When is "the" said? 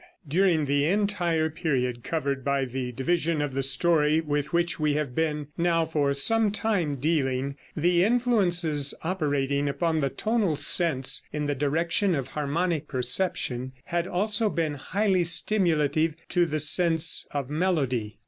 0.65-0.87, 2.65-2.91, 3.53-3.61, 7.75-8.03, 9.99-10.09, 11.45-11.53, 16.47-16.59